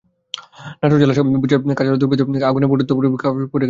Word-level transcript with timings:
নাটোর 0.81 0.99
জেলা 1.01 1.13
নির্বাচন 1.33 1.75
কার্যালয়ে 1.77 2.01
দুর্বৃত্তদের 2.01 2.31
দেওয়া 2.33 2.49
আগুনে 2.51 2.67
গুরুত্বপূর্ণ 2.71 3.05
বিভিন্ন 3.05 3.21
কাগজপত্র 3.23 3.47
পুড়ে 3.51 3.51
গেছে। 3.53 3.59